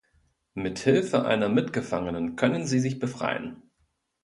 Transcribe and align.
Mit 0.55 0.79
Hilfe 0.79 1.25
einer 1.25 1.47
Mitgefangenen 1.47 2.35
können 2.35 2.65
sie 2.65 2.79
sich 2.79 2.97
befreien. 2.97 3.61